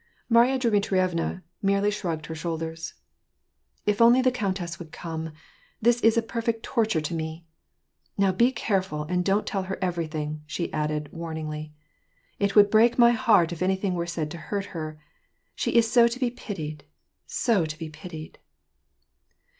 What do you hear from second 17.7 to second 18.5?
be pitied